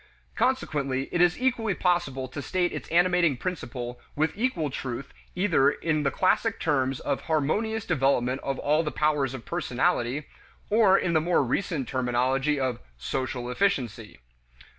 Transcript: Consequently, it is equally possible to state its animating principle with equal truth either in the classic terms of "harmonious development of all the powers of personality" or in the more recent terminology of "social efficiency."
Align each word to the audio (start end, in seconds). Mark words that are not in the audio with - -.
Consequently, 0.33 1.09
it 1.11 1.21
is 1.21 1.39
equally 1.39 1.75
possible 1.75 2.27
to 2.27 2.41
state 2.41 2.73
its 2.73 2.89
animating 2.89 3.37
principle 3.37 3.99
with 4.15 4.33
equal 4.35 4.71
truth 4.71 5.13
either 5.35 5.69
in 5.69 6.01
the 6.01 6.09
classic 6.09 6.59
terms 6.59 6.99
of 6.99 7.21
"harmonious 7.25 7.85
development 7.85 8.41
of 8.41 8.57
all 8.57 8.81
the 8.81 8.89
powers 8.89 9.35
of 9.35 9.45
personality" 9.45 10.25
or 10.71 10.97
in 10.97 11.13
the 11.13 11.21
more 11.21 11.43
recent 11.43 11.87
terminology 11.87 12.59
of 12.59 12.79
"social 12.97 13.47
efficiency." 13.51 14.17